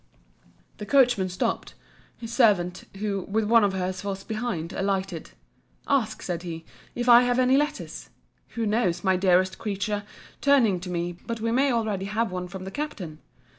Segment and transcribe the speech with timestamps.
[0.79, 1.75] The coachman stopped:
[2.17, 7.37] his servant, who, with one of her's was behind, alighted—Ask, said he, if I have
[7.37, 8.09] any letters?
[8.55, 10.01] Who knows, my dearest creature,
[10.41, 13.19] turning to me, but we may already have one from the Captain?